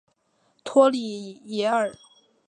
[0.63, 1.95] 托里耶尔。